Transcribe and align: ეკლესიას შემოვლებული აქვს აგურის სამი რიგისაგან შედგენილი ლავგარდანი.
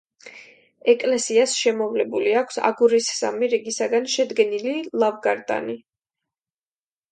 ეკლესიას 0.93 1.53
შემოვლებული 1.63 2.31
აქვს 2.41 2.57
აგურის 2.71 3.11
სამი 3.19 3.51
რიგისაგან 3.53 4.09
შედგენილი 4.17 4.75
ლავგარდანი. 5.05 5.79